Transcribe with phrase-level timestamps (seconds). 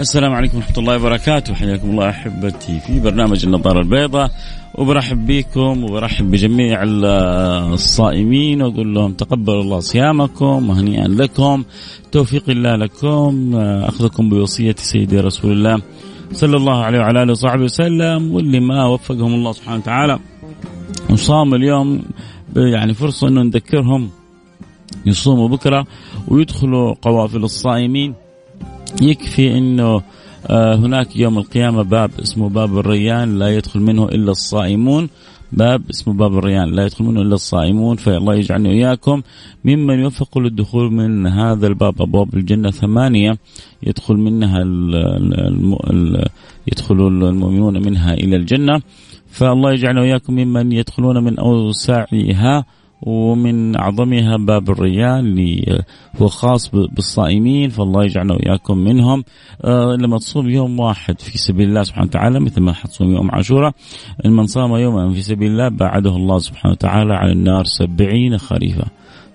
[0.00, 1.54] السلام عليكم ورحمة الله وبركاته.
[1.54, 4.30] حياكم الله أحبتي في برنامج النظارة البيضاء.
[4.74, 6.82] وبرحب بكم وبرحب بجميع
[7.72, 8.62] الصائمين.
[8.62, 11.64] وأقول لهم تقبل الله صيامكم وهنيئا لكم.
[12.12, 13.56] توفيق الله لكم.
[13.90, 15.82] أخذكم بوصية سيدي رسول الله
[16.32, 18.34] صلى الله عليه وعلى آله وصحبه وسلم.
[18.34, 20.18] واللي ما وفقهم الله سبحانه وتعالى.
[21.10, 22.02] وصام اليوم
[22.56, 24.10] يعني فرصة أنه نذكرهم.
[25.06, 25.86] يصوموا بكرة
[26.28, 28.14] ويدخلوا قوافل الصائمين.
[29.02, 30.02] يكفي إنه
[30.46, 35.08] آه، هناك يوم القيامة باب اسمه باب الريان لا يدخل منه إلا الصائمون.
[35.52, 37.96] باب اسمه باب الريان لا يدخل منه إلا الصائمون.
[37.96, 39.22] فالله يجعلني وإياكم
[39.64, 43.38] ممن يوفق للدخول من هذا الباب أبواب الجنة ثمانية.
[43.82, 44.58] يدخل منها
[46.66, 48.80] يدخل المؤمنون منها إلى الجنة.
[49.30, 52.64] فالله يجعلنا وإياكم ممن يدخلون من أوسعها
[53.02, 55.82] ومن أعظمها باب الريان اللي
[56.22, 59.24] هو خاص بالصائمين فالله يجعلنا وإياكم منهم.
[59.64, 63.72] آه لما تصوم يوم واحد في سبيل الله سبحانه وتعالى مثل ما حتصوم يوم عاشوراء
[64.24, 68.84] من صام يوما في سبيل الله بعده الله سبحانه وتعالى على النار سبعين خريفا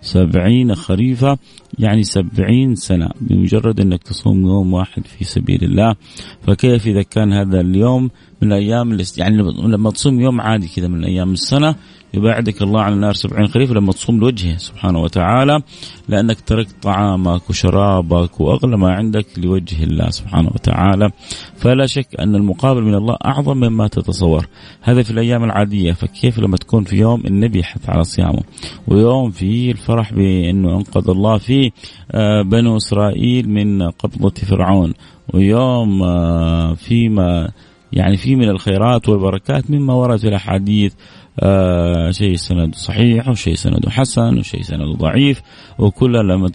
[0.02, 1.38] سبعين خريفة
[1.80, 5.95] يعني سبعين سنة بمجرد أنك تصوم يوم واحد في سبيل الله.
[6.42, 8.09] فكيف إذا كان هذا اليوم
[8.42, 11.75] من الأيام يعني لما تصوم يوم عادي كذا من أيام السنة
[12.14, 15.61] يبعدك الله عن النار سبعين خريف لما تصوم لوجهه سبحانه وتعالى
[16.08, 21.09] لأنك تركت طعامك وشرابك وأغلى ما عندك لوجه الله سبحانه وتعالى.
[21.58, 24.47] فلا شك أن المقابل من الله أعظم مما تتصور.
[24.81, 28.44] هذا في الأيام العادية فكيف لما تكون في يوم النبي يحث على صيامه؟
[28.88, 31.72] ويوم فيه الفرح بأنه أنقذ الله فيه
[32.11, 34.94] آه، بنو إسرائيل من قبضة فرعون.
[35.33, 37.52] ويوم آه، فيما
[37.94, 40.94] يعني في من الخيرات والبركات مما ورد في الأحاديث.
[41.39, 45.42] آه شيء سند صحيح وشيء سند حسن وشيء سند ضعيف
[45.80, 46.50] وكلها لما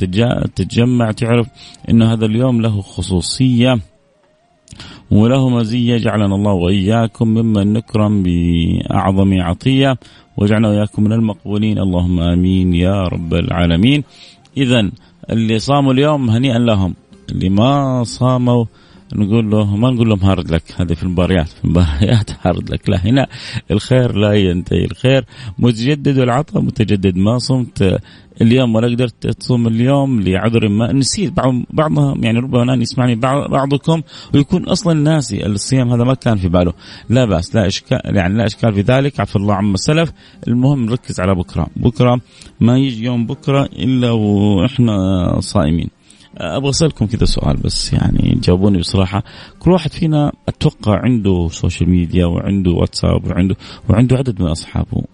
[0.55, 1.47] تتجمع تعرف
[1.91, 3.79] إنه هذا اليوم له خصوصية
[5.11, 9.97] وله مزية جعلنا الله وإياكم ممن نكرم بأعظم عطية
[10.37, 14.05] وجعلنا وإياكم من المقبولين اللهم آمين يا رب العالمين.
[14.57, 14.91] اذا
[15.31, 16.95] اللي صاموا اليوم هنيئا لهم
[17.31, 18.65] اللي ما صاموا
[19.15, 22.89] نقول له ما نقول لهم hard luck هذه في المباريات في المباريات hard luck.
[22.89, 23.27] لا هنا
[23.71, 24.85] الخير لا ينتهي.
[24.85, 25.25] الخير
[25.59, 27.17] متجدد والعطاء متجدد.
[27.17, 28.01] ما صمت
[28.43, 31.33] اليوم ولا قدرت تصوم اليوم لعذر ما نسيت.
[31.33, 33.15] بعض بعضهم يعني ربما الان يسمعني
[33.51, 34.03] بعضكم
[34.35, 35.93] ويكون أصلا ناسي الصيام.
[35.93, 36.73] هذا ما كان في باله.
[37.09, 39.21] لا بأس لا اشكال يعني لا إشكال في ذلك.
[39.21, 40.13] عفى الله عما سلف.
[40.49, 41.67] المهم نركز على بكرة.
[41.77, 42.21] بكرة
[42.61, 44.97] ما يجي يوم بكرة إلا وإحنا
[45.41, 45.98] صائمين.
[46.39, 49.23] أبغى أسألكم كذا سؤال بس يعني جاوبوني بصراحة.
[49.59, 53.57] كل واحد فينا أتوقع عنده social media وعنده واتساب وعنده
[53.89, 55.05] وعنده عدد من أصحابه.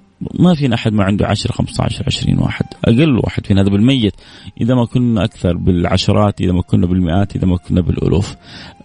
[0.41, 2.67] ما فينا أحد ما عنده 10 15 20 واحد.
[2.85, 4.15] أقل واحد فينا هذا بالميت.
[4.61, 8.37] إذا ما كنا أكثر بالعشرات إذا ما كنا بالمئات إذا ما كنا بالألوف.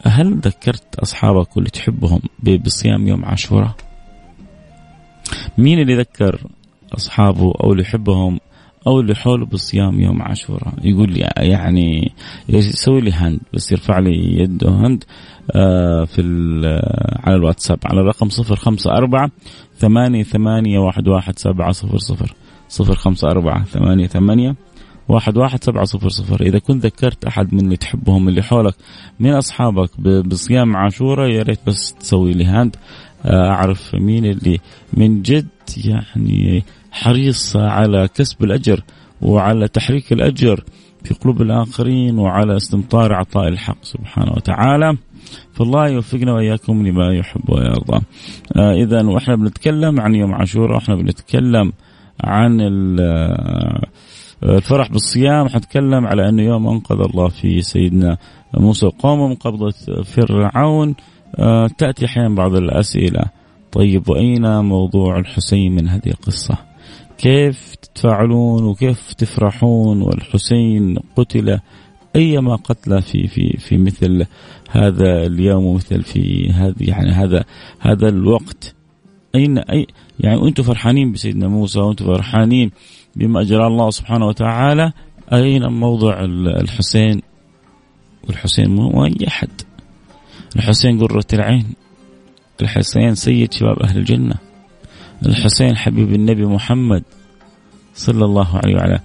[0.04, 2.22] هل ذكرت أصحابك واللي تحبهم
[2.66, 3.76] بصيام يوم عاشوراء؟
[5.58, 6.42] مين اللي ذكر
[6.94, 8.40] أصحابه أو اللي يحبهم
[8.88, 10.74] أو اللي حوله بالصيام يوم عاشوراء.
[10.84, 12.12] يقول لي يعني
[12.50, 15.04] يسوي لي هند؟ بس يرفع لي يده هند
[15.56, 16.22] آه في
[17.24, 19.32] على الواتساب على الرقم صفر خمسة أربعة
[19.78, 22.34] ثمانية ثمانية واحد واحد سبعة صفر صفر.
[22.70, 24.56] صفر خمسة أربعة ثمانية ثمانية
[25.08, 26.42] واحد واحد سبعة صفر صفر.
[26.42, 28.76] إذا كنت ذكرت أحد من اللي تحبهم اللي حولك
[29.20, 32.76] من أصحابك بصيام عاشوراء يا ريت بس تسوي لي هاند
[33.26, 34.60] آه، أعرف مين اللي
[34.94, 35.48] من جد
[35.86, 38.84] يعني حريص على كسب الأجر
[39.22, 40.64] وعلى تحريك الأجر
[41.04, 44.98] في قلوب الآخرين وعلى استمطار عطاء الحق سبحانه وتعالى
[45.54, 48.06] فالله يوفقنا وإياكم لما يحب ويرضى.
[48.56, 51.74] آه إذا وإحنا بنتكلم عن يوم عاشوراء وإحنا بنتكلم
[52.24, 52.62] عن
[53.00, 53.82] آه،
[54.44, 58.18] الفرح بالصيام حنتكلم على أنه يوم أنقذ الله فيه سيدنا
[58.58, 59.74] موسى قومه من قبضة
[60.04, 60.96] فرعون
[61.36, 63.24] آه تأتي أحيانا بعض الأسئلة
[63.72, 66.69] طيب وأين موضوع الحسين من هذه القصة؟
[67.20, 71.60] كيف تتفاعلون وكيف تفرحون والحسين قتل
[72.16, 74.26] أيما قتل في في في مثل
[74.70, 77.46] هذا اليوم ومثل في هذه يعني هذا
[77.80, 78.76] هذا الوقت.
[79.36, 79.88] أين أي
[80.20, 82.72] يعني وأنتم فرحانين بسيدنا موسى وأنتم فرحانين
[83.16, 84.92] بما أجرى الله سبحانه وتعالى.
[85.34, 86.20] أين موضع
[86.62, 87.22] الحسين؟
[88.28, 89.50] والحسين مو أي أحد.
[90.56, 91.66] الحسين قرة العين.
[92.62, 94.49] الحسين سيد شباب أهل الجنة.
[95.26, 97.04] الحسين حبيب النبي محمد
[97.94, 99.00] صلى الله عليه وعلى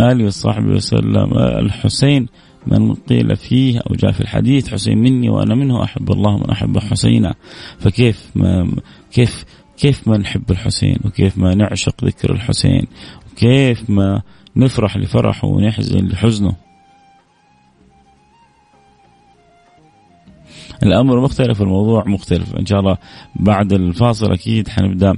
[0.00, 1.38] آله وصحبه وسلم.
[1.38, 2.26] الحسين
[2.66, 6.78] من قيل فيه أو جاء في الحديث حسين مني وأنا منه أحب الله من أحب
[6.78, 7.34] حسينا.
[7.78, 8.76] فكيف ما
[9.12, 9.44] كيف
[9.76, 12.86] كيف ما نحب الحسين وكيف ما نعشق ذكر الحسين
[13.32, 14.22] وكيف ما
[14.56, 16.56] نفرح لفرحه ونحزن لحزنه.
[20.82, 22.54] الأمر مختلف الموضوع مختلف.
[22.54, 22.96] إن شاء الله
[23.36, 25.14] بعد الفاصل أكيد حنبدأ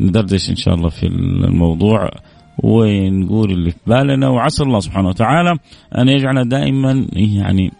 [0.00, 2.10] ندردش إن شاء الله في الموضوع
[2.58, 4.28] ونقول اللي في بالنا.
[4.28, 5.58] وعسى الله سبحانه وتعالى
[5.98, 7.72] أن يجعلنا دائما يعني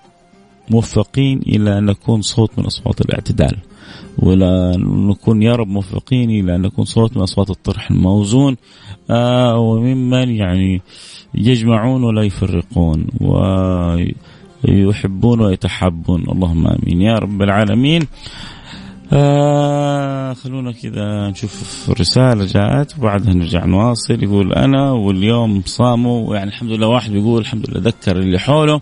[0.71, 3.57] موفقين إلى أن نكون صوت من أصوات الاعتدال.
[4.19, 4.73] ولا
[5.11, 8.57] نكون يا رب موفقين إلى أن نكون صوت من أصوات الطرح الموزون.
[9.11, 10.83] آه وممن يعني
[11.35, 13.07] يجمعون ولا يفرقون
[14.65, 16.25] ويحبون ويتحبون.
[16.29, 17.01] اللهم آمين.
[17.01, 18.03] يا رب العالمين.
[19.13, 24.23] آه خلونا كذا نشوف الرسالة جاءت وبعدها نرجع نواصل.
[24.23, 28.81] يقول أنا واليوم صاموا يعني الحمد لله واحد بيقول الحمد لله ذكر اللي حوله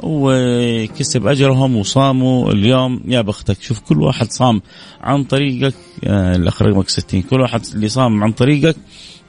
[0.00, 2.52] وكسب أجرهم وصاموا.
[2.52, 4.62] اليوم يا بختك شوف كل واحد صام
[5.00, 5.74] عن طريقك.
[6.04, 8.76] آه الاخ رقمك 60 كل واحد اللي صام عن طريقك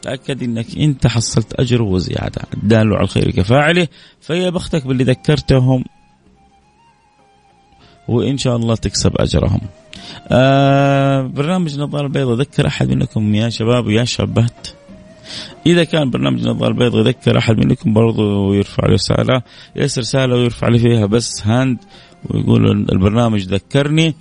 [0.02, 2.42] تأكد إنك أنت حصلت اجره وزيادة.
[2.54, 3.88] الدال على الخير كفاعله.
[4.22, 5.84] فيا بختك باللي ذكرتهم
[8.08, 9.62] وإن شاء الله تكسب أجرهم.
[10.28, 14.68] آه برنامج نظارة البيضاء ذكر أحد منكم يا شباب ويا شابات.
[15.66, 19.42] إذا كان برنامج النظاره البيضاء يذكر أحد منكم برضو يرفع رسالة
[19.76, 21.78] يرسل رسالة ويرفع لي فيها بس هاند
[22.30, 24.16] ويقول البرنامج ذكرني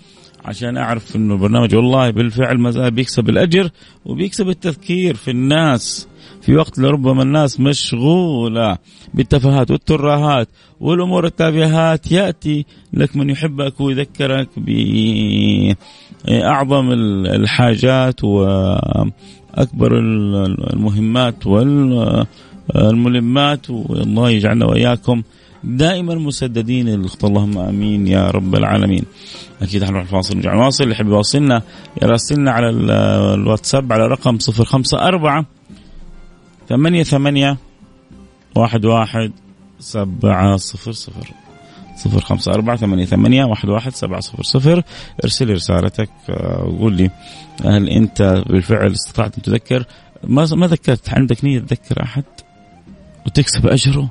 [0.44, 3.70] عشان أعرف إنه البرنامج والله بالفعل ما زال بيكسب الأجر
[4.04, 6.08] وبيكسب التذكير في الناس.
[6.40, 8.78] في وقت لربما الناس مشغولة
[9.14, 10.48] بالتفاهات والترهات
[10.80, 14.48] والأمور التافهات يأتي لك من يحبك ويذكرك
[16.26, 16.92] بأعظم
[17.26, 18.44] الحاجات و
[19.54, 19.98] اكبر
[20.72, 21.46] المهمات
[22.74, 23.70] والملمات.
[23.70, 25.22] والله يجعلنا وإياكم
[25.64, 26.88] دائما مسددين.
[27.24, 29.04] اللهم آمين يا رب العالمين.
[29.62, 31.62] أكيد حنروح الفاصل ونرجع نواصل اللي يحب يواصلنا
[32.02, 32.70] يراسلنا على
[33.34, 35.46] الواتساب على رقم 054
[36.72, 37.56] ثمانية ثمانية
[38.56, 39.32] واحد واحد
[39.78, 41.30] سبعة صفر صفر
[41.96, 44.82] صفر خمسة أربعة ثمانية ثمانية واحد واحد سبعة صفر صفر.
[45.24, 47.10] ارسل رسالتك آه، وقول لي
[47.64, 49.84] هل أنت بالفعل استطعت أن تذكر؟
[50.24, 51.14] ما ما ذكرت.
[51.14, 52.24] عندك نية تذكر أحد
[53.26, 54.10] وتكسب أجره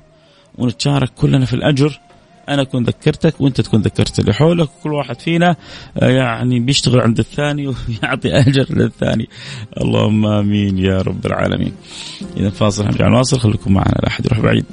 [0.57, 1.99] ونتشارك كلنا في الأجر؟
[2.49, 5.55] أنا أكون ذكرتك وأنت تكون ذكرت اللي حولك وكل واحد فينا
[5.97, 7.67] آه، يعني بيشتغل عند الثاني
[8.03, 9.29] ويعطي أجر للثاني.
[9.81, 11.73] اللهم آمين يا رب العالمين.
[12.37, 13.39] إذا فاصل نرجع نواصل.
[13.39, 14.65] خليكم معنا لا احد يروح بعيد.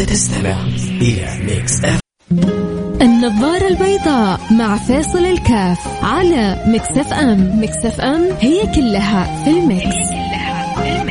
[0.00, 2.00] إلى Mix FM
[3.02, 9.84] النظارة البيضاء مع فيصل الكاف على Mix FM Mix FM هي كلها في ال mix,
[9.84, 11.09] هي كلها في ال mix.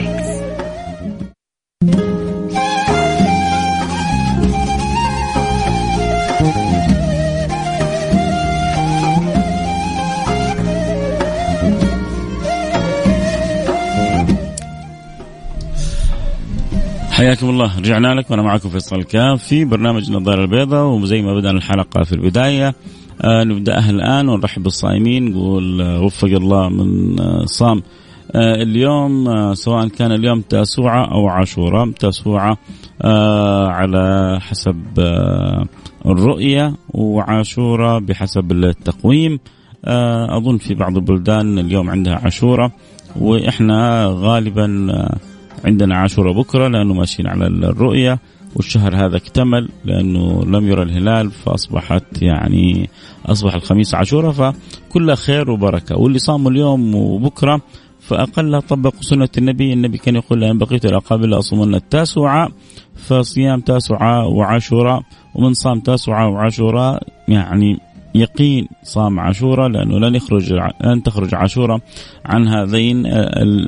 [17.20, 17.80] حياكم الله.
[17.80, 22.14] رجعنا لك وأنا معكم فيصل الكاف في برنامج النظاره البيضاء وزي ما بدأنا الحلقة في
[22.14, 22.76] البداية.
[23.22, 25.32] آه نبداها الآن ونرحب بالصائمين.
[25.32, 27.84] نقول آه وفق الله من آه صام
[28.32, 32.58] آه اليوم آه سواء كان اليوم تاسوعة أو عاشوراء تاسوعة
[33.02, 35.66] آه على حسب آه
[36.06, 39.40] الرؤية وعاشوراء بحسب التقويم.
[39.86, 42.72] آه أظن في بعض البلدان اليوم عندها عاشوراء
[43.20, 45.18] وإحنا غالبا آه
[45.66, 48.20] عندنا عاشوراء بكرة لأنه ماشيين على الرؤية
[48.56, 52.90] والشهر هذا اكتمل لأنه لم يرى الهلال فأصبحت يعني
[53.26, 55.98] أصبح الخميس عاشوراء فكلها خير وبركة.
[55.98, 57.62] واللي صاموا اليوم وبكرة
[58.00, 59.74] فأقل طبقوا سنة النبي.
[59.74, 62.50] النبي كان يقول لأن بقيت الأقابل أصومن التاسعة
[62.96, 65.02] فصيام تاسعة وعاشوراء
[65.36, 67.80] ومن صام تاسعة وعاشوراء يعني
[68.16, 71.80] يقين صام عاشوراء لأنه لن يخرج لن تخرج عاشوراء
[72.26, 73.04] عن هذين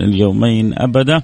[0.03, 1.21] اليومين أبدا.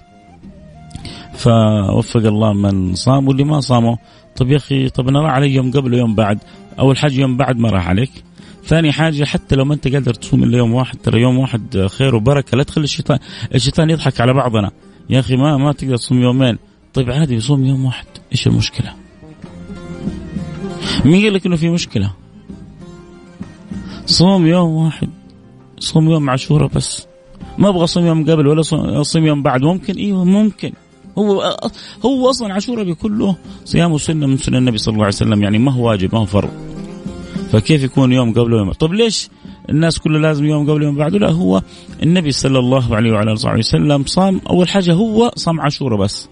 [1.37, 3.95] فوفق الله من صام واللي ما صاموا
[4.35, 6.39] طب يا أخي طب أنا راح علي يوم قبل ويوم بعد.
[6.79, 8.11] أول حاجة يوم بعد ما راح عليك.
[8.65, 12.15] ثاني حاجة حتى لو ما أنت قادر تصوم إلا يوم واحد ترى يوم واحد خير
[12.15, 12.57] وبركة.
[12.57, 13.19] لا تخلي الشيطان
[13.55, 14.71] الشيطان يضحك على بعضنا.
[15.09, 16.57] يا أخي ما ما تقدر تصوم يومين.
[16.93, 18.05] طيب عادي يصوم يوم واحد.
[18.31, 18.93] إيش المشكلة؟
[21.05, 22.11] مين قال لك إنه في مشكلة؟
[24.05, 25.09] صوم يوم واحد.
[25.79, 27.07] صوم يوم عاشوراء بس.
[27.57, 28.61] ما أبغى أصوم يوم قبل ولا
[29.01, 29.61] أصوم يوم بعد.
[29.61, 30.73] ممكن؟ إيوه ممكن.
[31.17, 31.57] هو
[32.05, 35.71] هو أصلا عاشوراء بكله صيام سنه من سنن النبي صلى الله عليه وسلم يعني ما
[35.71, 36.49] هو واجب ما هو فرض.
[37.51, 39.29] فكيف يكون يوم قبل ويوم؟ طب ليش
[39.69, 41.61] الناس كلها لازم يوم قبل يوم بعده؟ لا هو
[42.03, 46.29] النبي صلى الله عليه وعلى آله وسلم صام أول حاجة هو صام عاشوراء بس.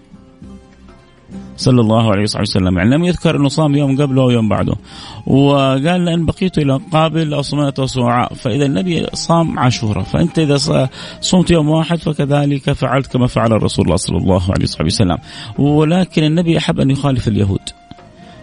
[1.56, 2.78] صلى الله عليه وسلم.
[2.78, 4.74] يعني لم يذكر أنه صام يوم قبله أو يوم بعده.
[5.26, 10.04] وقال لأن بقيت إلى قابل أصمت وسعاء فإذا النبي صام عاشوراء.
[10.04, 10.88] فأنت إذا
[11.20, 15.18] صمت يوم واحد فكذلك فعلت كما فعل الرسول الله صلى الله عليه وسلم.
[15.58, 17.60] ولكن النبي أحب أن يخالف اليهود.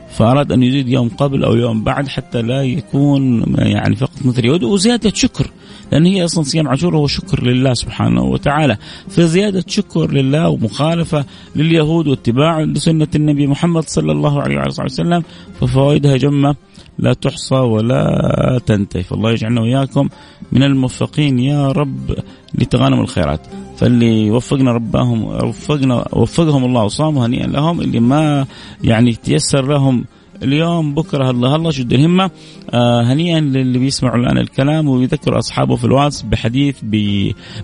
[0.09, 4.63] فأراد أن يزيد يوم قبل أو يوم بعد حتى لا يكون يعني فقط مثل اليهود.
[4.63, 5.51] وزيادة شكر.
[5.91, 8.77] لأن هي أصلا صيام عاشوراء هو شكر لله سبحانه وتعالى.
[9.09, 11.25] فزيادة شكر لله ومخالفة
[11.55, 15.23] لليهود واتباع لسنة النبي محمد صلى الله عليه وسلم
[15.61, 16.55] ففوائدها جمة
[16.99, 19.03] لا تحصى ولا تنتهي.
[19.03, 20.09] فالله يجعلنا وإياكم
[20.51, 22.15] من الموفقين يا رب
[22.53, 23.41] لتغانم الخيرات.
[23.77, 28.45] فاللي وفقنا ربهم وفقنا وفقهم الله وصاموا هنيئا لهم اللي ما
[28.83, 30.05] يعني تيسر لهم
[30.43, 32.31] اليوم بكرة الله الله شد الهمه
[32.73, 36.79] آه هنيئا للي بيسمعوا الآن الكلام ويذكروا أصحابه في الواتس بحديث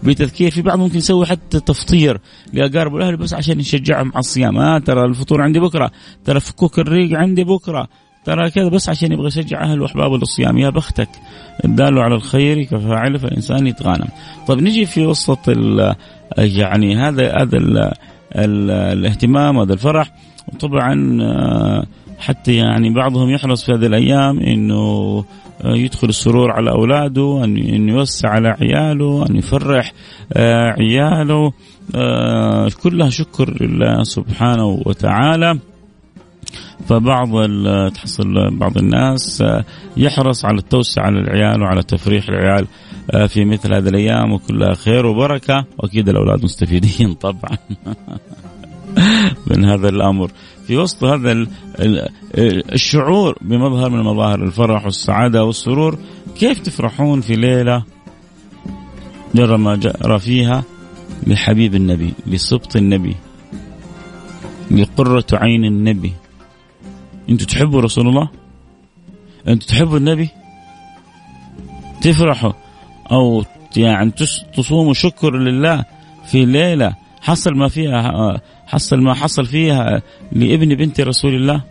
[0.04, 0.52] بتذكير.
[0.52, 2.20] في بعض ممكن يسوي حتى تفطير
[2.54, 4.58] لأقارب الأهل بس عشان يشجعهم على الصيام.
[4.58, 5.92] آه ترى الفطور عندي بكرة
[6.26, 7.88] ترى فكوك الريق عندي بكرة
[8.26, 10.58] ترى كذا بس عشان يبغى يشجع أهله وأحبابه للصيام.
[10.58, 11.10] يا بختك
[11.66, 14.08] الدال على الخير كفاعله فالإنسان يتغانم.
[14.48, 15.40] طيب نجي في وسط
[16.38, 17.94] يعني هذا هذا
[18.36, 20.12] الاهتمام هذا الفرح.
[20.54, 21.86] وطبعا آه،
[22.20, 24.76] حتى يعني بعضهم يحرص في هذه الأيام إنه
[25.62, 29.92] آه، يدخل السرور على أولاده أن يوسع على عياله أن يفرح
[30.34, 31.52] آه، عياله.
[32.84, 35.60] كلها شكر لله سبحانه وتعالى.
[36.88, 37.30] فبعض
[37.92, 39.44] تحصل بعض الناس
[39.98, 42.68] يحرص على التوسع على العيال وعلى تفريح العيال
[43.28, 45.66] في مثل هذه الأيام وكلها خير وبركة.
[45.78, 47.58] وأكيد الأولاد مستفيدين طبعا
[49.52, 50.32] من هذا الأمر.
[50.70, 51.48] في وسط هذا
[52.74, 56.00] الشعور بمظهر من مظاهر الفرح والسعادة والسرور
[56.36, 57.84] كيف تفرحون في ليلة
[59.36, 60.64] جرى ما جرى فيها
[61.28, 63.16] لحبيب النبي لسبط النبي
[64.72, 66.14] لقرة عين النبي؟
[67.30, 68.30] أنتوا تحبوا رسول الله؟
[69.48, 70.30] أنتوا تحبوا النبي؟
[72.02, 72.54] تفرحوا
[73.12, 73.44] أو
[73.78, 74.12] يعني
[74.58, 75.86] تصوموا شكر لله
[76.26, 81.62] في ليلة حصل ما فيها حصل ما حصل فيها لابن بنت رسول الله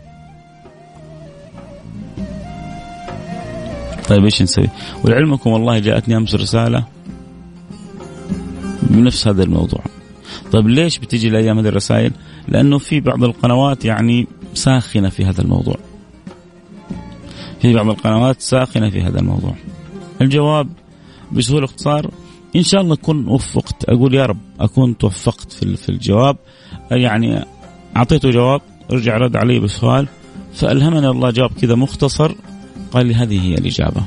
[4.09, 4.69] طيب إيش نسوي؟
[5.03, 6.83] ولعلمكم والله جاءتني أمس رسالة
[8.81, 9.81] بنفس هذا الموضوع.
[10.51, 12.11] طيب ليش بتجي الأيام هذه الرسائل؟
[12.47, 15.75] لأنه في بعض القنوات يعني ساخنة في هذا الموضوع.
[17.61, 19.55] في بعض القنوات ساخنة في هذا الموضوع.
[20.21, 20.69] الجواب
[21.31, 22.11] بسهولة اختصار
[22.55, 23.89] إن شاء الله أكون وفقت.
[23.89, 26.37] أقول يا رب أكون توفقت في في الجواب.
[26.91, 27.45] يعني
[27.97, 30.07] أعطيته جواب رجع رد علي بسؤال
[30.53, 32.35] فألهمني الله جواب كذا مختصر
[32.91, 34.01] قال لي هذه هي الإجابة.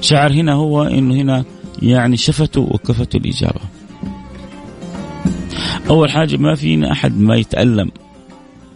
[0.00, 1.44] شعر هنا هو إنه هنا
[1.82, 3.60] يعني شفته وكفته الإجابة.
[5.88, 7.90] أول حاجة ما فينا أحد ما يتألم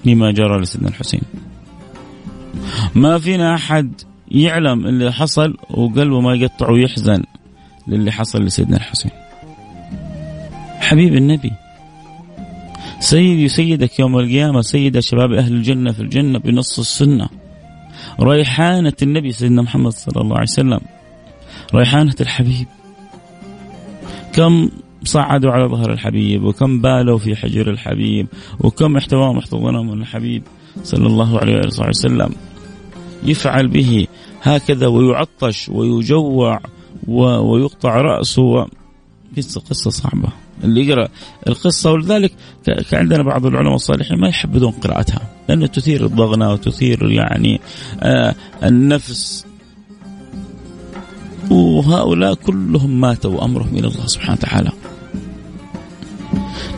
[0.04, 1.22] لما جرى لسيدنا الحسين.
[2.94, 3.92] ما فينا أحد
[4.30, 7.22] يعلم اللي حصل وقلبه ما يقطع ويحزن.
[7.88, 9.10] للي حصل لسيدنا الحسين.
[10.80, 11.52] حبيب النبي
[13.00, 17.28] سيدي سيدك يوم القيامة سيد شباب أهل الجنة في الجنة بنص السنة.
[18.20, 20.80] ريحانة النبي سيدنا محمد صلى الله عليه وسلم.
[21.74, 22.66] ريحانة الحبيب.
[24.32, 24.68] كم
[25.04, 28.26] صعدوا على ظهر الحبيب وكم بالوا في حجر الحبيب
[28.60, 30.42] وكم احتواهم احتضنهم من الحبيب
[30.82, 32.30] صلى الله عليه وسلم.
[33.24, 34.06] يفعل به
[34.42, 36.60] هكذا ويعطش ويجوع
[37.08, 38.66] ويقطع رأسه
[39.36, 40.28] قصة قصة صعبة.
[40.64, 41.08] اللي يقرأ
[41.48, 42.32] القصة ولذلك
[42.92, 47.60] عندنا بعض العلماء الصالحين ما يحبذون قراءتها لأنه تثير الضغنة وتثير يعني
[48.02, 49.46] آه النفس.
[51.50, 54.70] وهؤلاء كلهم ماتوا وأمرهم إلى الله سبحانه وتعالى.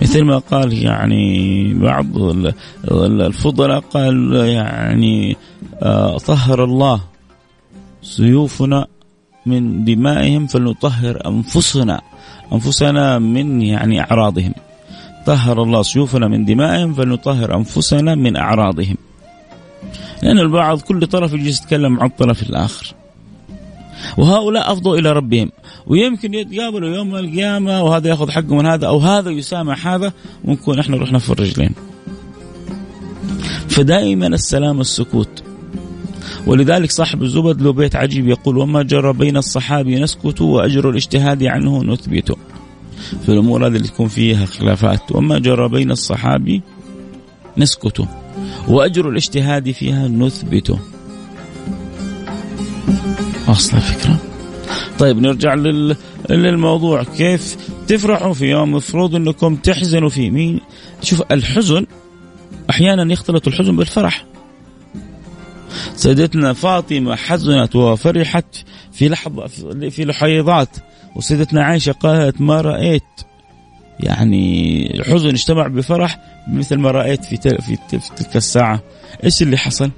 [0.02, 2.06] مثل ما قال يعني بعض
[2.90, 5.36] الفضلاء قال يعني
[5.82, 7.00] آه طهر الله
[8.02, 8.86] سيوفنا
[9.46, 12.00] من دمائهم فلنطهر أنفسنا
[12.52, 14.54] أنفسنا من يعني أعراضهم.
[15.26, 18.96] طهر الله سيوفنا من دمائهم فلنطهر أنفسنا من أعراضهم.
[20.22, 22.94] لأن البعض كل طرف يجلس يتكلم عن الطرف الآخر.
[24.18, 25.50] وهؤلاء أفضوا إلى ربهم.
[25.86, 30.12] ويمكن يتقابلوا يوم القيامة وهذا يأخذ حقه من هذا أو هذا يسامح هذا
[30.44, 31.74] ونكون إحنا رحنا في الرجلين.
[33.68, 35.42] فدائما السلام السكوت
[36.46, 41.84] ولذلك صاحب الزبد له بيت عجيب يقول وما جرى بين الصحابي نسكت وأجر الاجتهاد عنه
[41.84, 42.36] نثبت.
[43.22, 45.12] في الأمور هذه اللي تكون فيها خلافات.
[45.12, 46.62] وما جرى بين الصحابي
[47.58, 48.08] نسكت
[48.68, 50.78] وأجر الاجتهاد فيها نثبت.
[53.48, 54.16] أصل الفكرة.
[54.98, 55.96] طيب نرجع لل...
[56.30, 57.02] للموضوع.
[57.02, 57.56] كيف
[57.88, 60.60] تفرحوا في يوم مفروض إنكم تحزنوا فيه؟ مين؟
[61.02, 61.86] شوف الحزن
[62.70, 64.31] أحيانا يختلط الحزن بالفرح.
[65.96, 68.56] سيدتنا فاطمة حزنت وفرحت
[68.92, 69.46] في لحظة
[69.90, 70.68] في لحيضات
[71.16, 73.02] وسيدتنا عائشة قالت ما رأيت؟
[74.00, 78.82] يعني الحزن اجتمع بفرح مثل ما رأيت في, في, في تلك الساعة.
[79.24, 79.90] إيش اللي حصل؟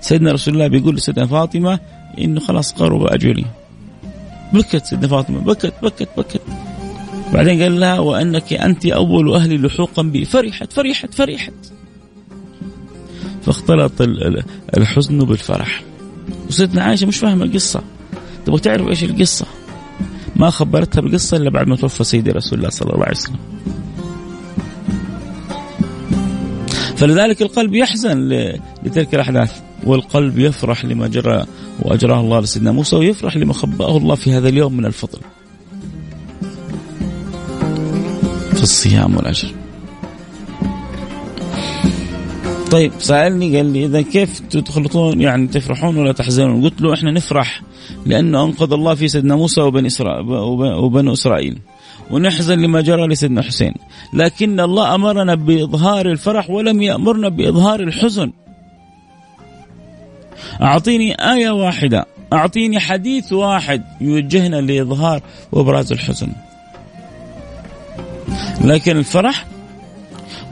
[0.00, 1.80] سيدنا رسول الله بيقول لسيدنا فاطمة
[2.18, 3.44] إنه خلاص قرب أجلي.
[4.52, 6.42] بكت سيدنا فاطمة بكت بكت بكت.
[7.32, 10.24] بعدين قال لها وأنك أنت أول أهلي لحوقا بي.
[10.24, 11.52] فرحت فرحت فرحت.
[13.52, 13.92] فاختلط
[14.76, 15.82] الحزن بالفرح.
[16.48, 17.82] وسيدنا عائشة مش فاهمة القصة.
[18.46, 19.46] تبغى تعرف إيش القصة؟
[20.36, 23.36] ما خبرتها بالقصة إلا بعد ما توفى سيدي رسول الله صلى الله عليه وسلم.
[26.96, 28.28] فلذلك القلب يحزن
[28.84, 31.44] لتلك الأحداث والقلب يفرح لما جرى
[31.82, 35.18] وأجراه الله لسيدنا موسى ويفرح لما خبأه الله في هذا اليوم من الفضل.
[38.54, 39.59] في الصيام والأجر
[42.70, 47.62] طيب سألني قال لي إذا كيف تخلطون؟ يعني تفرحون ولا تحزنون؟ قلت له إحنا نفرح
[48.06, 51.58] لأنه أنقذ الله في سيدنا موسى إسرائيل وبنو إسرائيل.
[52.10, 53.74] ونحزن لما جرى لسيدنا حسين.
[54.12, 58.32] لكن الله أمرنا بإظهار الفرح ولم يأمرنا بإظهار الحزن.
[60.62, 62.06] أعطيني آية واحدة.
[62.32, 65.22] أعطيني حديث واحد يوجهنا لإظهار
[65.52, 66.32] وإبراز الحزن.
[68.60, 69.46] لكن الفرح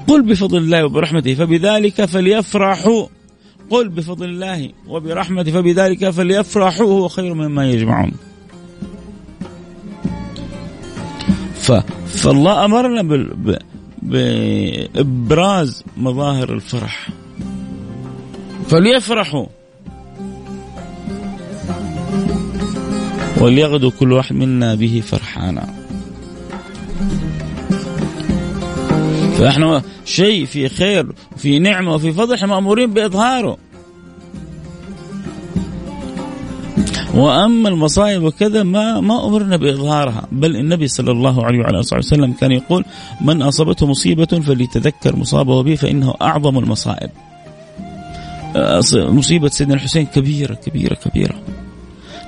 [0.09, 3.07] قل بفضل الله وبرحمته فبذلك فليفرحوا.
[3.71, 8.13] قل بفضل الله وبرحمته فبذلك فليفرحوا هو خير مما يجمعون.
[11.55, 11.73] ف...
[12.07, 13.59] فالله أمرنا ب...
[14.03, 17.09] بابراز مظاهر الفرح.
[18.69, 19.47] فليفرحوا.
[23.41, 25.75] وليغدو كل واحد منا به فرحانا.
[29.39, 33.59] فاحنا شيء في خير وفي نعمة وفي فضل إحنا مأمورين بإظهاره.
[37.15, 42.33] وأما المصائب وكذا ما ما أمرنا بإظهارها بل النبي صلى الله عليه وعلى آله وسلم
[42.33, 42.85] كان يقول
[43.21, 47.11] من أصابته مصيبة فليتذكر مصابه به فإنه أعظم المصائب.
[48.95, 51.35] مصيبة سيدنا الحسين كبيرة كبيرة كبيرة.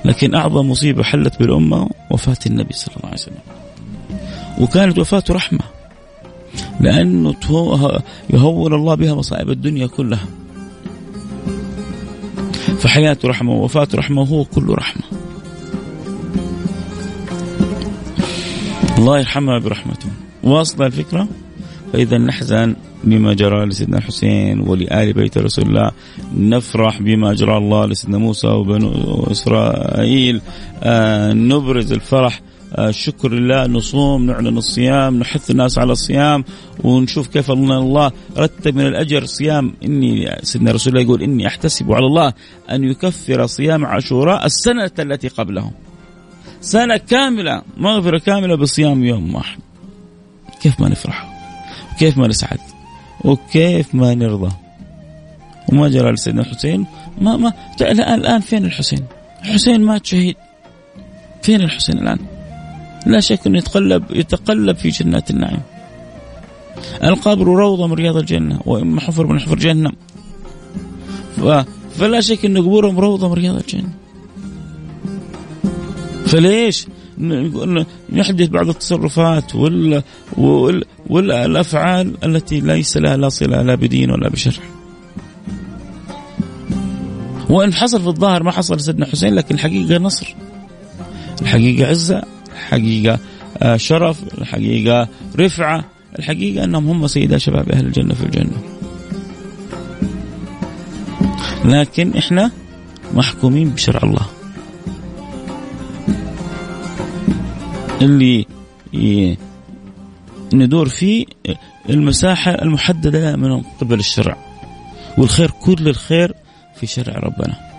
[0.05, 3.45] لكن أعظم مصيبة حلت بالأمة وفاة النبي صلى الله عليه وسلم.
[4.61, 5.80] وكانت وفاته رحمة.
[6.81, 7.35] لأنه
[8.31, 10.27] يهون الله بها مصائب الدنيا كلها.
[12.79, 15.03] فحياته رحمة ووفاته رحمة وهو كله رحمة.
[18.99, 20.09] الله يرحمها برحمته.
[20.45, 21.29] واصلة الفكرة؟
[21.93, 25.91] فإذا نحزن بما جرى لسيدنا الحسين ولآل بيت رسول الله.
[26.37, 30.41] نفرح بما جرى الله لسيدنا موسى وبنو إسرائيل.
[30.83, 32.41] آه نبرز الفرح
[32.75, 36.45] آه، شكر لله نصوم نعلن الصيام نحث الناس على الصيام
[36.85, 42.07] ونشوف كيف الله رتب من الأجر صيام إني سيدنا رسول الله يقول إني أحتسب على
[42.07, 42.33] الله
[42.71, 45.71] أن يكفر صيام عاشوراء السنة التي قبله.
[46.61, 49.59] سنة كاملة مغفرة كاملة بصيام يوم واحد.
[50.63, 51.31] كيف ما نفرح؟
[51.95, 52.59] وكيف ما نسعد؟
[53.25, 54.53] وكيف ما نرضى؟
[55.73, 56.87] وما جرى لسيدنا الحسين
[57.21, 59.05] ما ما الآن فين الحسين؟
[59.43, 60.37] الحسين مات شهيد.
[61.43, 62.19] فين الحسين الآن؟
[63.07, 65.61] لا شك انه يتقلب يتقلب في جنات النعيم.
[67.05, 69.93] القبر روضة من رياض الجنة وإما حفر من حفر جهنم.
[71.99, 73.89] فلا شك أن قبورهم روضة من رياض الجنة.
[76.27, 76.87] فليش
[78.13, 80.03] نحدث بعض التصرفات وال
[80.37, 84.65] وال والأفعال التي ليس لها لا صلة لا بدين ولا بشرع.
[87.51, 90.35] وإن حصل في الظاهر ما حصل سيدنا حسين لكن الحقيقة نصر.
[91.43, 92.23] الحقيقة عزة
[92.61, 93.19] الحقيقة
[93.63, 95.85] آه، شرف الحقيقة رفعة
[96.19, 98.63] الحقيقة أنهم هم سيدا شباب أهل الجنة في الجنة.
[101.65, 102.51] لكن إحنا
[103.15, 104.27] محكومين بشرع الله.
[108.03, 108.47] اللي
[110.55, 111.27] ندور فيه
[111.91, 114.37] المساحة المحددة من قبل الشرع.
[115.19, 116.35] والخير كل الخير
[116.77, 117.71] في شرع ربنا.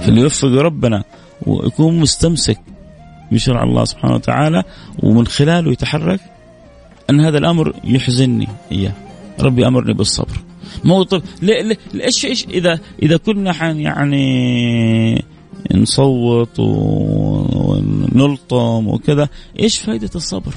[0.00, 1.04] فاللي يوفق ربنا
[1.46, 2.58] ويكون مستمسك
[3.32, 4.64] بشرع الله سبحانه وتعالى
[5.02, 6.20] ومن خلاله يتحرك
[7.10, 8.92] أن هذا الأمر يحزنني إياه.
[9.40, 10.36] ربي أمرني بالصبر.
[10.84, 15.24] مو طب ليش إيش اذا إذا كنا حن يعني
[15.74, 16.60] نصوت
[17.58, 19.28] ونلطم وكذا
[19.60, 20.54] إيش فائده الصبر؟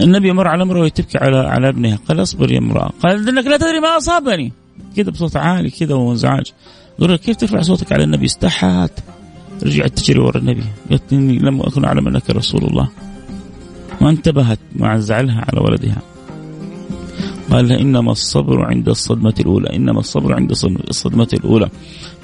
[0.00, 2.90] النبي مر على امرأة تبكي على على ابنها قال اصبر يا امرأة.
[3.02, 4.52] قال إنك لا تدري ما أصابني.
[4.96, 6.52] كذا بصوت عالي كذا وانزعاج
[7.02, 8.92] قال كيف ترفع صوتك على النبي؟ استحت
[9.62, 10.64] رجعت تجري ورا النبي.
[10.90, 12.88] قالت إني لم أكن أعلم أنك رسول الله.
[14.00, 16.02] ما انتبهت مع زعلها على ولدها.
[17.50, 19.76] قال إنما الصبر عند الصدمة الأولى.
[19.76, 20.50] إنما الصبر عند
[20.90, 21.68] الصدمة الأولى.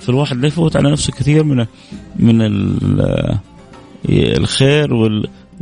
[0.01, 1.67] فالواحد لا يفوت على نفسه كثير من
[2.17, 2.39] من
[4.09, 4.95] الخير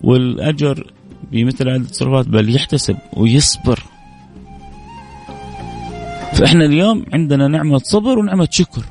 [0.02, 0.92] والأجر
[1.33, 2.29] بمثل هذه التصرفات.
[2.29, 3.83] بل يحتسب ويصبر.
[6.33, 8.83] فإحنا اليوم عندنا نعمة صبر ونعمة شكر.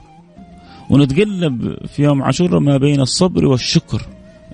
[0.89, 4.01] ونتقلب في يوم عاشوراء ما بين الصبر والشكر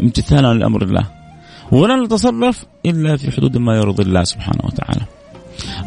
[0.02, 1.08] امتثالا لأمر الله.
[1.72, 5.06] ولا نتصرف إلا في حدود ما يرضي الله سبحانه وتعالى.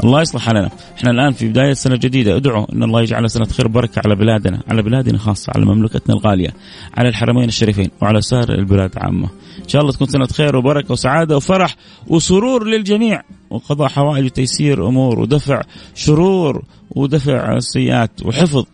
[0.04, 2.36] الله يصلح حالنا، إحنا الآن في بداية سنة جديدة.
[2.36, 6.54] ادعوا إن الله يجعل سنة خير وبركة على بلادنا، على بلادنا خاصة، على مملكتنا الغالية،
[6.94, 9.28] على الحرمين الشريفين وعلى سائر البلاد عامه.
[9.62, 11.76] إن شاء الله تكون سنة خير وبركة وسعادة وفرح
[12.06, 13.22] وسرور للجميع.
[13.50, 15.62] وقضاء حوائج وتيسير أمور ودفع
[15.94, 18.64] شرور ودفع سيئات وحفظ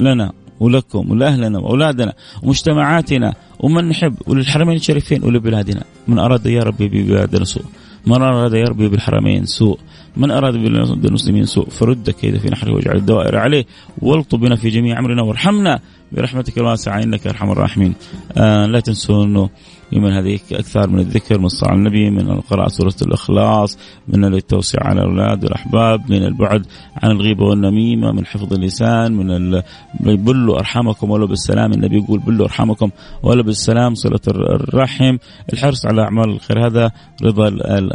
[0.00, 0.32] لنا.
[0.60, 5.84] ولكم ولأهلنا وأولادنا ومجتمعاتنا ومن نحب وللحرمين الشريفين ولبلادنا.
[6.08, 7.64] من أراد يا ربي ببلادنا سوء
[8.06, 9.78] من أراد يا ربي بالحرمين سوء
[10.16, 10.54] من أراد
[11.02, 13.64] بالمسلمين سوء فرد كيد في نحره واجعل الدوائر عليه
[13.98, 15.80] والطب بنا في جميع أمرنا وارحمنا
[16.12, 17.94] برحمتك الواسعة إنك أرحم الراحمين.
[18.36, 19.48] آه لا تنسوا أنه
[19.92, 24.78] يوم هذه أكثر من الذكر من الصلاة على النبي من قراءة سورة الإخلاص من التوسع
[24.82, 26.66] على الأولاد والأحباب من البعد
[27.02, 29.60] عن الغيبة والنميمة من حفظ اللسان من.
[30.00, 32.90] بلوا أرحامكم ولو بالسلام النبي يقول بلوا أرحامكم
[33.22, 35.16] ولو بالسلام صلة الرحم
[35.52, 36.90] الحرص على أعمال الخير هذا
[37.22, 37.48] رضا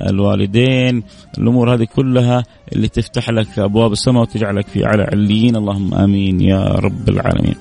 [0.10, 1.04] الوالدين
[1.38, 6.64] الأمور هذه كلها اللي تفتح لك أبواب السماء وتجعلك في على عليين اللهم آمين يا
[6.64, 7.56] رب العالمين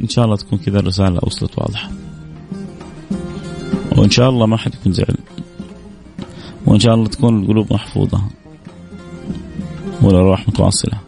[0.00, 1.90] إن شاء الله تكون كذا الرسالة وصلت واضحة
[3.96, 5.16] وإن شاء الله ما حد يكون زعل.
[6.66, 8.20] وإن شاء الله تكون القلوب محفوظة.
[10.02, 10.98] والأرواح متواصلة.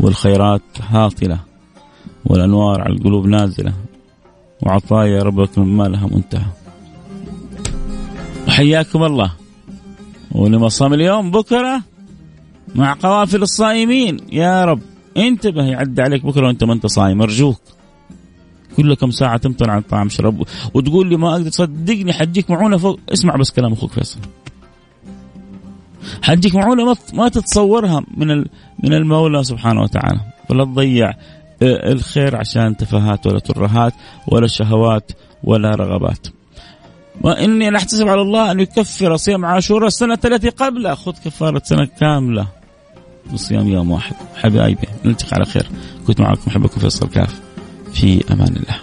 [0.00, 1.38] والخيرات هاطلة.
[2.24, 3.72] والأنوار على القلوب نازلة.
[4.62, 6.46] وعطايا ربكم ما لها منتهى.
[8.48, 9.32] وحياكم الله.
[10.32, 11.82] ولما صام اليوم بكرة
[12.74, 14.16] مع قوافل الصائمين.
[14.32, 14.80] يا رب.
[15.16, 17.22] انتبه يعدي عليك بكرة وانت ما انت صايم.
[17.22, 17.60] ارجوك.
[18.76, 23.00] كل كم ساعة تمطر عن طعام شرب؟ وتقول لي ما أقدر صدقني حجيك معونة فوق.
[23.12, 24.18] اسمع بس كلام أخوك فيصل.
[26.22, 28.38] حجيك معونة ما, ما تتصورها من
[28.82, 30.20] من المولى سبحانه وتعالى.
[30.48, 31.08] فلا تضيع
[31.62, 33.92] آه، الخير عشان تفاهات ولا ترهات
[34.28, 35.12] ولا شهوات
[35.44, 36.26] ولا رغبات.
[37.22, 40.94] وإني نحتسب على الله أن يكفر صيام عاشوراء السنة التي قبله.
[40.94, 42.46] خذ كفارة سنة كاملة.
[43.32, 44.14] بصيام يوم واحد.
[44.36, 45.66] حبايبي نلتقي على خير.
[46.06, 47.43] كنت معكم أحبكم فيصل كاف.
[47.94, 48.80] في أمان الله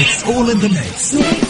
[0.00, 1.48] it's all in the mix.